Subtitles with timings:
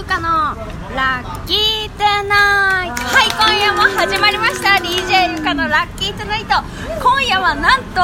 [0.00, 0.56] ゆかの
[0.96, 3.02] ラッキートゥナイト。
[3.04, 4.82] はい今夜も始まりました。
[4.82, 6.54] DJ ゆかのラッキートゥナイト。
[7.02, 8.00] 今夜はなんと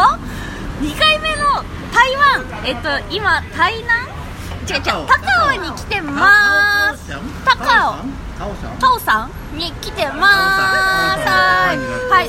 [0.85, 1.65] 2回目の
[1.95, 2.45] 台湾。
[2.67, 4.11] えっと今台南？
[4.69, 5.71] 違う違う高尾。
[5.71, 7.13] に来てます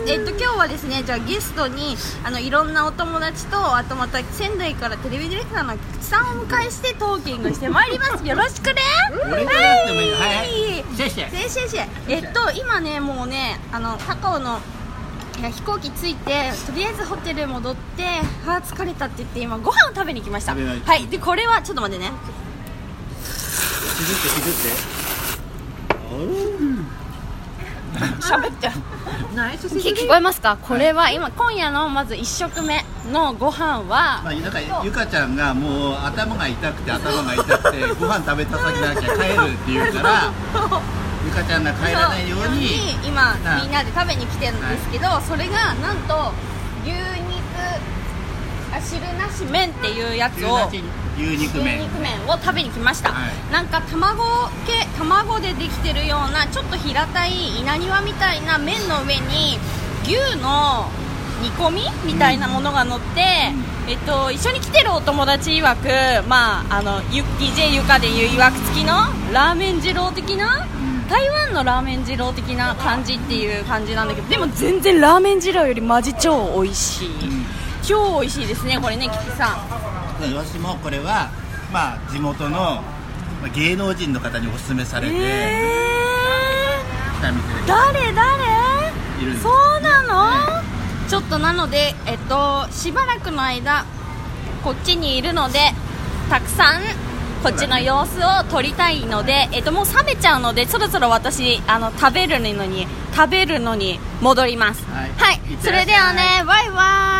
[0.09, 8.25] えっと今日はですねじゃあゲストにあのいろんなお友達とあとまた仙台からテレビディレクターの菊池さんをお迎えしてトーキングしてまいります。
[8.25, 8.81] よろしくね。
[9.25, 10.47] 俺からってもいいはい
[10.95, 14.59] シェイシェイシェイシェえっと今ねもうねあの高尾の
[15.39, 18.03] いや飛行機着いてとりあえずホテル戻って
[18.47, 20.53] あー疲れたって言って今ご飯を食べに来ました。
[20.53, 21.05] 食べましたはい。
[21.07, 22.11] でこれはちょっと待ってね。
[23.97, 24.97] 気づって気づって
[28.19, 28.69] 喋って
[29.35, 30.57] ナイス聞聞こえますか？
[30.61, 40.31] これは今今夜のまず1食目のご飯はまあ、なんかゆかちゃんがもう頭が痛くて頭が痛くて ご飯食べた先なきゃ帰るって言うから
[41.25, 43.61] ゆかちゃんが帰らないように今はい。
[43.63, 46.31] みんなで食べに来てるんですけど、それがなんと
[46.83, 46.97] 牛肉
[47.65, 47.79] あ
[48.81, 50.81] 汁なし麺っていうやつを牛
[51.37, 51.65] 肉牛
[51.99, 53.51] 麺を食べに来ました、はい。
[53.51, 54.23] なんか卵
[54.65, 59.57] 系卵でできてるようなちょっと平たい稲庭みたいな麺の上に
[60.03, 60.85] 牛の
[61.41, 63.21] 煮込みみたいなものが乗って、
[63.87, 68.93] えっと、一緒に来てるお友達曰く、まあ、あのゆ DJ ゆかでいう曰く付きの
[69.33, 70.67] ラーメン二郎的な、
[71.09, 77.09] 台湾のラーメン二郎的な感じっていう感じなんだけどでも全然ラーメン二郎よりマジ超美味しい、
[77.87, 79.57] 超美味しいですねこれねキキさん。
[80.19, 81.29] 私もこれは
[81.71, 82.83] まあ地元のま
[83.45, 89.23] あ芸能人の方にお勧めされてえー、誰誰？
[89.23, 90.29] いるそうなの、
[91.09, 93.85] ちょっとなので、えっと、しばらくの間
[94.63, 95.59] こっちにいるので
[96.29, 96.81] たくさん
[97.43, 104.83] こっちの様子を撮りたいので、えっと、もう冷めちゃうのでそろそろ私あの食べるのに食べるのに戻ります。
[104.85, 105.11] はい。
[105.11, 105.39] はい。
[105.61, 107.16] それではねバイバ